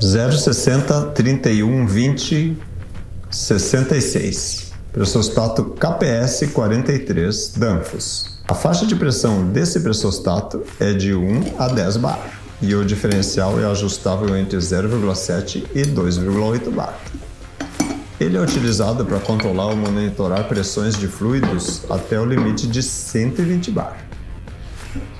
[0.00, 2.56] 060 31 20
[3.30, 4.72] 66.
[4.92, 8.38] Pressostato KPS 43 Danfoss.
[8.46, 12.30] A faixa de pressão desse pressostato é de 1 a 10 bar
[12.62, 16.96] e o diferencial é ajustável entre 0,7 e 2,8 bar.
[18.20, 23.70] Ele é utilizado para controlar ou monitorar pressões de fluidos até o limite de 120
[23.72, 23.96] bar.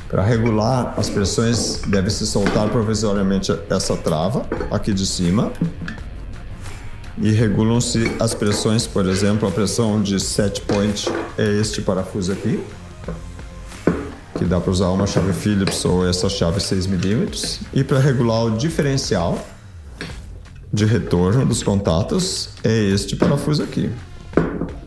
[0.08, 5.52] Para regular as pressões, deve-se soltar provisoriamente essa trava aqui de cima
[7.18, 12.62] e regulam-se as pressões, por exemplo, a pressão de set point é este parafuso aqui,
[14.38, 17.26] que dá para usar uma chave Phillips ou essa chave 6 mm,
[17.74, 19.38] e para regular o diferencial
[20.72, 23.90] de retorno dos contatos é este parafuso aqui,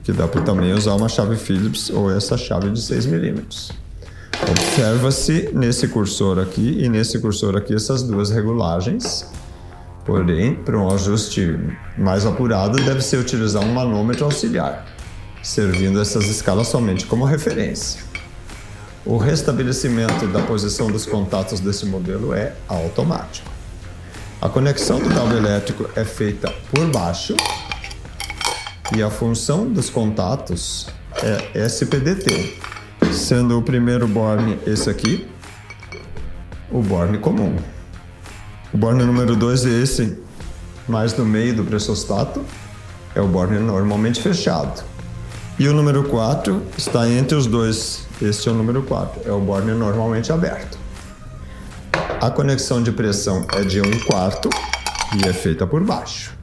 [0.04, 3.46] que dá para também usar uma chave Phillips ou essa chave de 6 mm.
[4.50, 9.26] Observa-se nesse cursor aqui e nesse cursor aqui essas duas regulagens
[10.06, 11.60] Porém, para um ajuste
[11.98, 14.86] mais apurado, deve ser utilizar um manômetro auxiliar,
[15.44, 18.02] servindo essas escalas somente como referência.
[19.06, 23.50] O restabelecimento da posição dos contatos desse modelo é automático.
[24.42, 27.36] A conexão do cabo elétrico é feita por baixo
[28.96, 30.88] e a função dos contatos
[31.54, 32.60] é SPDT,
[33.14, 35.28] sendo o primeiro borne esse aqui,
[36.72, 37.56] o borne comum.
[38.74, 40.18] O borne número 2 é esse,
[40.88, 42.42] mais no meio do pressostato,
[43.14, 44.84] é o borne normalmente fechado.
[45.60, 49.40] E o número 4 está entre os dois, este é o número 4, é o
[49.40, 50.78] borne normalmente aberto.
[52.22, 54.50] A conexão de pressão é de 1 quarto
[55.18, 56.34] e é feita por baixo.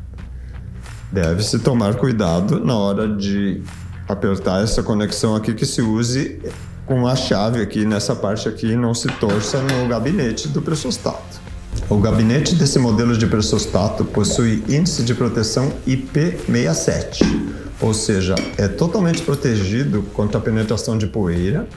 [1.10, 3.62] Deve-se tomar cuidado na hora de
[4.08, 6.40] apertar essa conexão aqui que se use
[6.86, 11.48] com a chave aqui nessa parte aqui não se torça no gabinete do pressostato.
[11.90, 17.22] O gabinete desse modelo de pressostato possui índice de proteção IP67,
[17.80, 21.68] ou seja, é totalmente protegido contra a penetração de poeira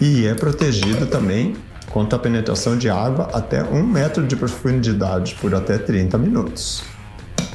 [0.00, 1.56] e é protegido também
[1.90, 6.82] contra a penetração de água até 1 metro de profundidade por até 30 minutos.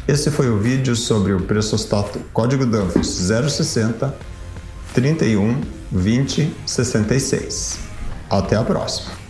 [0.05, 4.13] Esse foi o vídeo sobre o pressostato código Danfoss 060
[4.93, 7.79] 31 20 66.
[8.29, 9.22] Até a próxima!